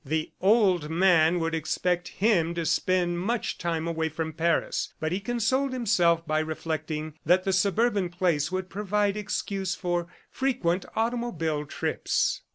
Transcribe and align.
The 0.03 0.31
"old 0.41 0.89
man" 0.89 1.39
would 1.41 1.53
expect 1.53 2.07
him 2.07 2.55
to 2.55 2.65
spend 2.65 3.19
much 3.19 3.59
time 3.59 3.87
away 3.87 4.09
from 4.09 4.33
Paris, 4.33 4.91
but 4.99 5.11
he 5.11 5.19
consoled 5.19 5.73
himself 5.73 6.25
by 6.25 6.39
reflecting 6.39 7.19
that 7.23 7.43
the 7.43 7.53
suburban 7.53 8.09
place 8.09 8.51
would 8.51 8.67
provide 8.67 9.15
excuse 9.15 9.75
for 9.75 10.07
frequent 10.31 10.85
automobile 10.95 11.67
trips. 11.67 12.41